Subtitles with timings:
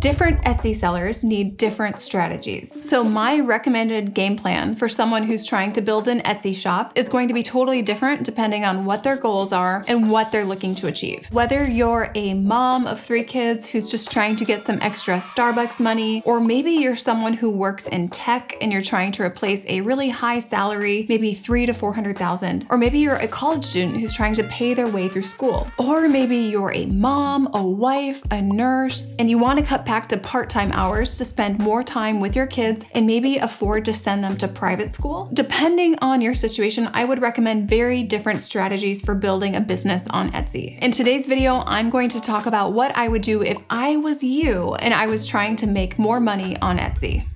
[0.00, 2.88] Different Etsy sellers need different strategies.
[2.88, 7.10] So, my recommended game plan for someone who's trying to build an Etsy shop is
[7.10, 10.74] going to be totally different depending on what their goals are and what they're looking
[10.76, 11.28] to achieve.
[11.30, 15.80] Whether you're a mom of three kids who's just trying to get some extra Starbucks
[15.80, 19.82] money, or maybe you're someone who works in tech and you're trying to replace a
[19.82, 24.32] really high salary, maybe three to 400,000, or maybe you're a college student who's trying
[24.32, 29.14] to pay their way through school, or maybe you're a mom, a wife, a nurse,
[29.18, 32.36] and you want to cut back to part time hours to spend more time with
[32.36, 35.28] your kids and maybe afford to send them to private school.
[35.32, 40.30] Depending on your situation, I would recommend very different strategies for building a business on
[40.30, 40.78] Etsy.
[40.78, 44.22] In today's video, I'm going to talk about what I would do if I was
[44.22, 47.26] you and I was trying to make more money on Etsy.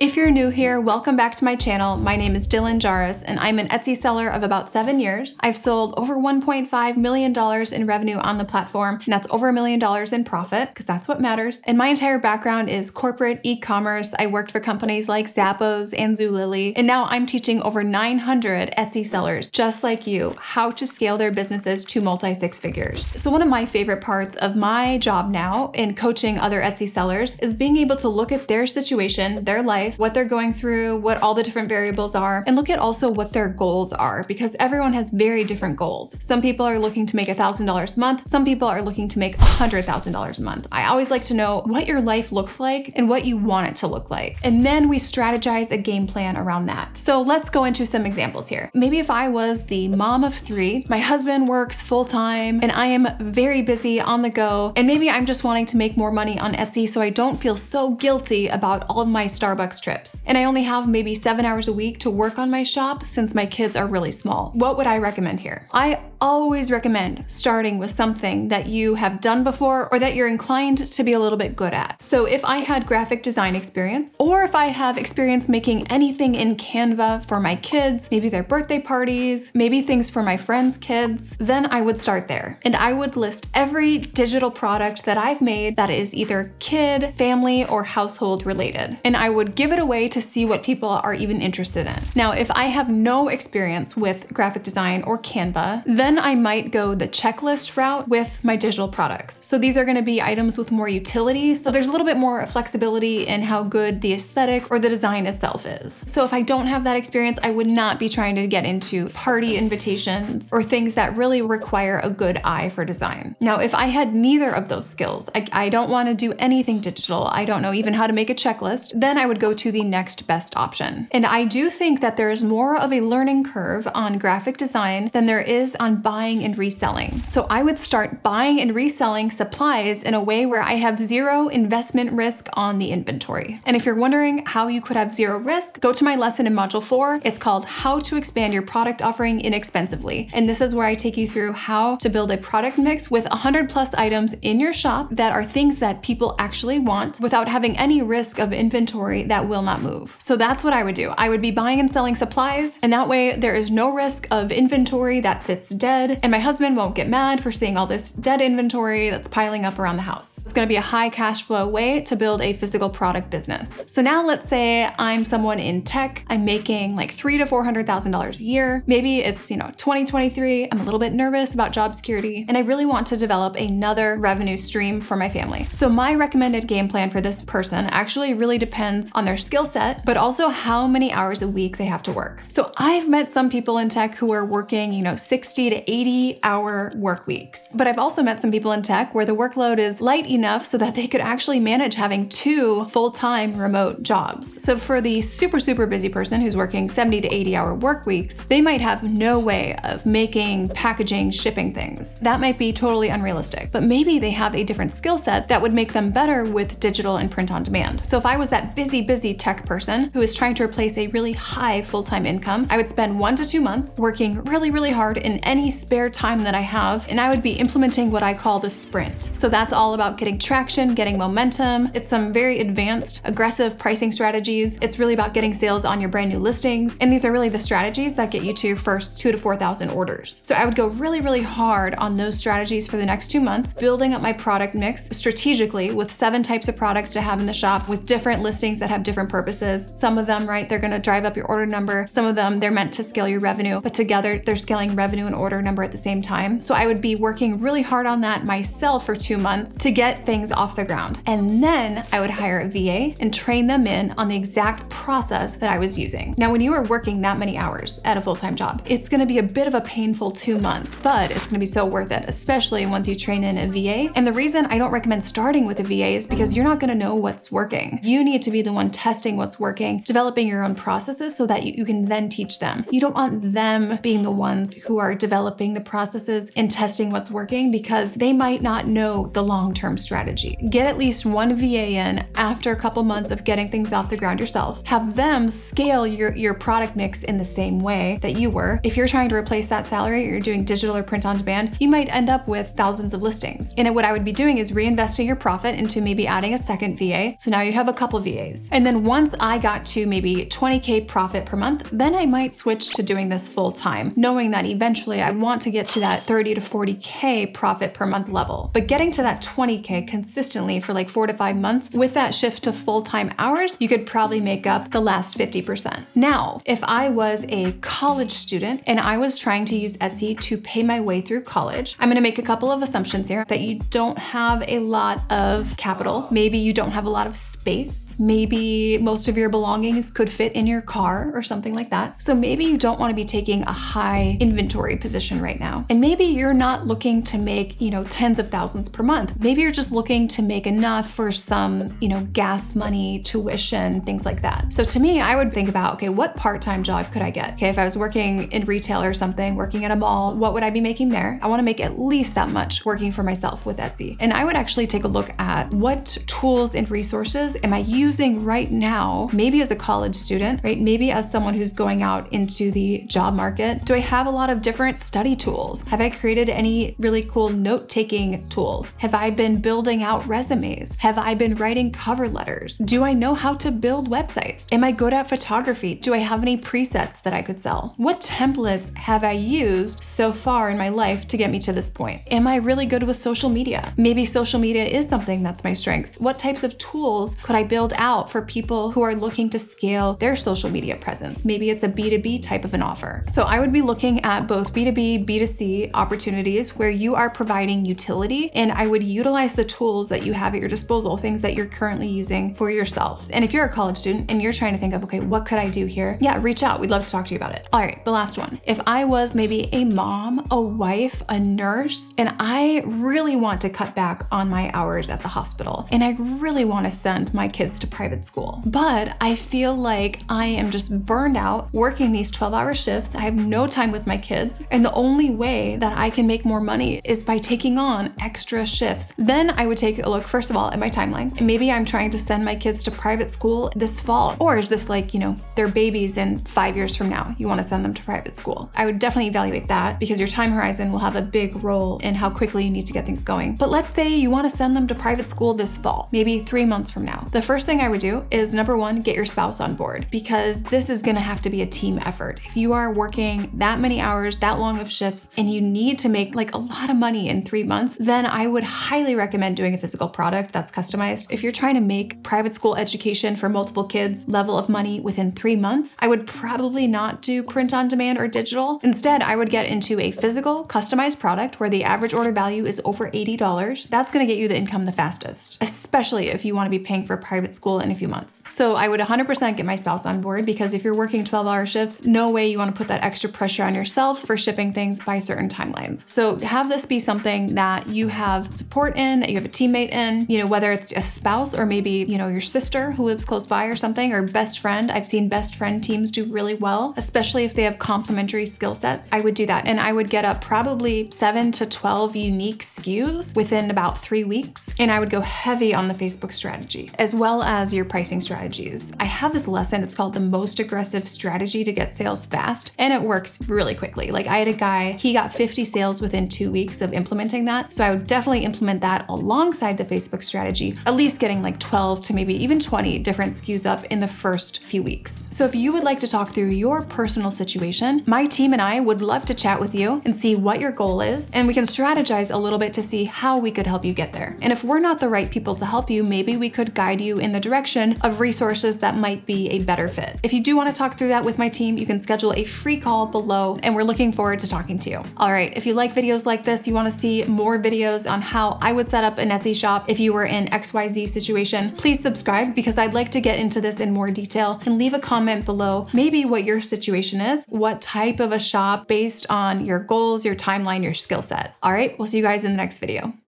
[0.00, 1.96] If you're new here, welcome back to my channel.
[1.96, 5.36] My name is Dylan Jahraus, and I'm an Etsy seller of about seven years.
[5.40, 7.34] I've sold over $1.5 million
[7.72, 11.08] in revenue on the platform, and that's over a million dollars in profit, because that's
[11.08, 11.62] what matters.
[11.66, 14.14] And my entire background is corporate e commerce.
[14.16, 19.04] I worked for companies like Zappos and Zulily, and now I'm teaching over 900 Etsy
[19.04, 23.06] sellers, just like you, how to scale their businesses to multi six figures.
[23.20, 27.36] So, one of my favorite parts of my job now in coaching other Etsy sellers
[27.40, 30.98] is being able to look at their situation, their life, life, what they're going through,
[30.98, 34.56] what all the different variables are, and look at also what their goals are because
[34.60, 36.16] everyone has very different goals.
[36.22, 39.36] Some people are looking to make $1,000 a month, some people are looking to make
[39.38, 40.68] $100,000 a month.
[40.70, 43.76] I always like to know what your life looks like and what you want it
[43.76, 44.38] to look like.
[44.42, 46.96] And then we strategize a game plan around that.
[46.96, 48.70] So let's go into some examples here.
[48.74, 52.86] Maybe if I was the mom of three, my husband works full time, and I
[52.86, 56.38] am very busy on the go, and maybe I'm just wanting to make more money
[56.38, 60.22] on Etsy so I don't feel so guilty about all of my Starbucks trips.
[60.26, 63.34] And I only have maybe seven hours a week to work on my shop since
[63.34, 64.52] my kids are really small.
[64.54, 65.66] What would I recommend here?
[65.72, 70.78] I always recommend starting with something that you have done before or that you're inclined
[70.78, 72.02] to be a little bit good at.
[72.02, 76.56] So if I had graphic design experience, or if I have experience making anything in
[76.56, 81.66] Canva for my kids, maybe their birthday parties, maybe things for my friends' kids, then
[81.66, 82.58] I would start there.
[82.62, 87.66] And I would list every digital product that I've made that is either kid, family,
[87.66, 88.98] or household related.
[89.04, 92.02] And I would give it away to see what people are even interested in.
[92.14, 96.70] Now, if I have no experience with graphic design or Canva, then then I might
[96.70, 99.44] go the checklist route with my digital products.
[99.44, 101.52] So these are gonna be items with more utility.
[101.52, 105.26] So there's a little bit more flexibility in how good the aesthetic or the design
[105.26, 106.02] itself is.
[106.06, 109.10] So if I don't have that experience, I would not be trying to get into
[109.10, 113.36] party invitations or things that really require a good eye for design.
[113.38, 117.26] Now, if I had neither of those skills, I, I don't wanna do anything digital,
[117.26, 119.84] I don't know even how to make a checklist, then I would go to the
[119.84, 121.08] next best option.
[121.10, 125.10] And I do think that there is more of a learning curve on graphic design
[125.12, 127.22] than there is on buying and reselling.
[127.24, 131.48] So I would start buying and reselling supplies in a way where I have zero
[131.48, 133.60] investment risk on the inventory.
[133.66, 136.54] And if you're wondering how you could have zero risk, go to my lesson in
[136.54, 137.20] Module 4.
[137.24, 140.28] It's called How to Expand Your Product Offering Inexpensively.
[140.32, 143.28] And this is where I take you through how to build a product mix with
[143.28, 147.76] 100 plus items in your shop that are things that people actually want without having
[147.76, 150.16] any risk of inventory that will not move.
[150.18, 151.10] So that's what I would do.
[151.16, 154.52] I would be buying and selling supplies, and that way there is no risk of
[154.52, 158.12] inventory that sits dead dead, and my husband won't get mad for seeing all this
[158.12, 160.38] dead inventory that's piling up around the house.
[160.38, 163.84] It's gonna be a high cash flow way to build a physical product business.
[163.86, 167.86] So now let's say I'm someone in tech, I'm making like three to four hundred
[167.86, 168.82] thousand dollars a year.
[168.86, 170.68] Maybe it's you know 2023.
[170.70, 174.16] I'm a little bit nervous about job security, and I really want to develop another
[174.16, 175.66] revenue stream for my family.
[175.70, 180.04] So my recommended game plan for this person actually really depends on their skill set,
[180.04, 182.42] but also how many hours a week they have to work.
[182.48, 186.40] So I've met some people in tech who are working, you know, 60 to 80
[186.42, 187.74] hour work weeks.
[187.76, 190.78] But I've also met some people in tech where the workload is light enough so
[190.78, 194.62] that they could actually manage having two full time remote jobs.
[194.62, 198.44] So for the super, super busy person who's working 70 to 80 hour work weeks,
[198.44, 202.18] they might have no way of making, packaging, shipping things.
[202.20, 203.70] That might be totally unrealistic.
[203.72, 207.16] But maybe they have a different skill set that would make them better with digital
[207.16, 208.04] and print on demand.
[208.06, 211.08] So if I was that busy, busy tech person who is trying to replace a
[211.08, 214.90] really high full time income, I would spend one to two months working really, really
[214.90, 218.34] hard in any spare time that I have, and I would be implementing what I
[218.34, 219.30] call the sprint.
[219.32, 221.90] So that's all about getting traction, getting momentum.
[221.94, 224.78] It's some very advanced, aggressive pricing strategies.
[224.82, 226.98] It's really about getting sales on your brand new listings.
[227.00, 229.90] And these are really the strategies that get you to your first two to 4,000
[229.90, 230.42] orders.
[230.44, 233.72] So I would go really, really hard on those strategies for the next two months,
[233.72, 237.52] building up my product mix strategically with seven types of products to have in the
[237.52, 239.86] shop with different listings that have different purposes.
[239.98, 242.06] Some of them, right, they're gonna drive up your order number.
[242.06, 245.34] Some of them, they're meant to scale your revenue, but together they're scaling revenue and
[245.34, 246.60] order order number at the same time.
[246.60, 250.24] So I would be working really hard on that myself for two months to get
[250.24, 251.20] things off the ground.
[251.26, 255.56] And then I would hire a VA and train them in on the exact process
[255.56, 256.36] that I was using.
[256.38, 259.26] Now, when you are working that many hours at a full time job, it's gonna
[259.26, 262.24] be a bit of a painful two months, but it's gonna be so worth it,
[262.28, 264.12] especially once you train in a VA.
[264.14, 266.94] And the reason I don't recommend starting with a VA is because you're not gonna
[266.94, 267.98] know what's working.
[268.04, 271.64] You need to be the one testing what's working, developing your own processes so that
[271.64, 272.86] you, you can then teach them.
[272.90, 277.30] You don't want them being the ones who are developing the processes and testing what's
[277.30, 280.56] working because they might not know the long term strategy.
[280.70, 284.16] Get at least one VA in after a couple months of getting things off the
[284.16, 284.84] ground yourself.
[284.86, 288.78] Have them scale your, your product mix in the same way that you were.
[288.84, 291.88] If you're trying to replace that salary, you're doing digital or print on demand, you
[291.88, 293.74] might end up with thousands of listings.
[293.76, 296.98] And what I would be doing is reinvesting your profit into maybe adding a second
[296.98, 297.34] VA.
[297.38, 298.68] So now you have a couple VAs.
[298.70, 302.90] And then once I got to maybe 20K profit per month, then I might switch
[302.90, 306.54] to doing this full time, knowing that eventually I want to get to that 30
[306.54, 308.70] to 40K profit per month level.
[308.72, 312.64] But getting to that 20K consistently for like four to five months with that shift
[312.64, 316.02] to full time hours, you could probably make up the last 50%.
[316.14, 320.56] Now, if I was a college student and I was trying to use Etsy to
[320.56, 323.80] pay my way through college, I'm gonna make a couple of assumptions here that you
[323.90, 326.28] don't have a lot of capital.
[326.30, 328.14] Maybe you don't have a lot of space.
[328.18, 332.20] Maybe most of your belongings could fit in your car or something like that.
[332.22, 335.84] So maybe you don't wanna be taking a high inventory position right now.
[335.90, 339.38] And maybe you're not looking to make, you know, tens of thousands per month.
[339.40, 344.24] Maybe you're just looking to make enough for some, you know, gas money, tuition, things
[344.24, 344.72] like that.
[344.72, 347.54] So to me, I would think about, okay, what part-time job could I get?
[347.54, 350.62] Okay, if I was working in retail or something, working at a mall, what would
[350.62, 351.38] I be making there?
[351.42, 354.16] I want to make at least that much working for myself with Etsy.
[354.20, 358.44] And I would actually take a look at what tools and resources am I using
[358.44, 360.80] right now, maybe as a college student, right?
[360.80, 363.84] Maybe as someone who's going out into the job market.
[363.84, 365.88] Do I have a lot of different study tools?
[365.88, 368.94] Have I created any really cool note-taking tools?
[368.98, 370.96] Have I been building out resumes?
[370.96, 372.76] Have I been writing cover letters?
[372.76, 374.70] Do I know how to build websites?
[374.70, 375.94] Am I good at photography?
[375.94, 377.94] Do I have any presets that I could sell?
[377.96, 381.88] What templates have I used so far in my life to get me to this
[381.88, 382.20] point?
[382.30, 383.94] Am I really good with social media?
[383.96, 386.20] Maybe social media is something that's my strength.
[386.20, 390.16] What types of tools could I build out for people who are looking to scale
[390.16, 391.46] their social media presence?
[391.46, 393.24] Maybe it's a B2B type of an offer.
[393.26, 398.50] So I would be looking at both B2B, B2C opportunities where you are providing utility,
[398.54, 401.66] and I would utilize the tools that you have at your disposal, things that you're
[401.66, 403.26] currently using for yourself.
[403.30, 405.58] And if you're a college student and you're trying to think of, okay, what could
[405.58, 406.18] I do here?
[406.20, 406.80] Yeah, reach out.
[406.80, 407.68] We'd love to talk to you about it.
[407.72, 408.60] All right, the last one.
[408.64, 413.70] If I was maybe a mom, a wife, a nurse, and I really want to
[413.70, 417.48] cut back on my hours at the hospital, and I really want to send my
[417.48, 422.30] kids to private school, but I feel like I am just burned out working these
[422.30, 423.14] 12 hour shifts.
[423.14, 426.44] I have no time with my kids, and the only way that I can make
[426.44, 429.14] more money is by taking on extra shifts.
[429.16, 431.40] Then I would take a look, first of all, at my timeline.
[431.40, 434.88] Maybe I'm trying to send my kids to private school this fall, or is this
[434.88, 437.94] like, you know, they're babies and five years from now, you want to send them
[437.94, 438.70] to private school?
[438.74, 442.14] I would definitely evaluate that because your time horizon will have a big role in
[442.14, 443.56] how quickly you need to get things going.
[443.56, 446.64] But let's say you want to send them to private school this fall, maybe three
[446.64, 447.26] months from now.
[447.32, 450.62] The first thing I would do is number one, get your spouse on board because
[450.62, 452.40] this is going to have to be a team effort.
[452.44, 456.08] If you are working that many hours, that long of shifts, and you need to
[456.08, 459.74] make like a lot of money in three months, then I would highly recommend doing
[459.74, 461.26] a physical product that's customized.
[461.30, 465.32] If you're trying to make private school education for multiple kids level of money within
[465.32, 468.80] three months, I would probably not do print on demand or digital.
[468.82, 472.80] Instead, I would get into a physical, customized product where the average order value is
[472.84, 473.88] over $80.
[473.88, 476.82] That's going to get you the income the fastest, especially if you want to be
[476.82, 478.44] paying for private school in a few months.
[478.48, 481.66] So I would 100% get my spouse on board because if you're working 12 hour
[481.66, 485.00] shifts, no way you want to put that extra pressure on yourself for shipping things
[485.00, 486.08] by certain timelines.
[486.08, 489.90] So have this be something that you have support in, that you have a teammate
[489.90, 493.24] in, you know, whether it's a spouse or maybe, you know, your sister who lives
[493.24, 494.90] close by or something, or best friend.
[494.90, 499.12] I've seen best friend teams do really well, especially if they have complementary skill sets.
[499.12, 499.66] I would do that.
[499.66, 504.74] And I would get up probably seven to 12 unique SKUs within about three weeks.
[504.78, 508.92] And I would go heavy on the Facebook strategy as well as your pricing strategies.
[509.00, 512.92] I have this lesson, it's called the most aggressive strategy to get sales fast, and
[512.92, 514.10] it works really quickly.
[514.10, 517.72] Like I had a guy, he got 50 sales within two weeks of implementing that.
[517.72, 522.02] So I would definitely implement that alongside the Facebook strategy, at least getting like 12
[522.02, 525.28] to maybe even 20 different SKUs up in the first few weeks.
[525.30, 528.80] So if you would like to talk through your personal situation, my team and I
[528.80, 531.64] would love to chat with you and see what your goal is, and we can
[531.64, 534.36] strategize a little bit to see how we could help you get there.
[534.42, 537.18] And if we're not the right people to help you, maybe we could guide you
[537.18, 540.18] in the direction of resources that might be a better fit.
[540.22, 542.44] If you do want to talk through that with my team, you can schedule a
[542.44, 545.02] free call below, and we're looking forward to talking to you.
[545.16, 548.58] All right, if you like videos like this, you wanna see more videos on how
[548.60, 552.54] I would set up an Etsy shop if you were in XYZ situation, please subscribe
[552.54, 555.86] because I'd like to get into this in more detail and leave a comment below
[555.92, 560.34] maybe what your situation is, what type of a shop based on your goals, your
[560.34, 561.54] timeline, your skill set.
[561.62, 563.14] All right, we'll see you guys in the next video.